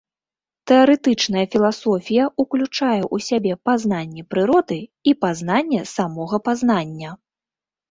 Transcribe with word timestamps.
Тэарэтычная 0.69 1.43
філасофія 1.55 2.23
ўключае 2.45 2.97
ў 3.15 3.17
сябе 3.27 3.53
пазнанне 3.71 4.25
прыроды 4.33 4.81
і 5.13 5.15
пазнанне 5.27 5.81
самога 5.95 6.43
пазнання. 6.51 7.17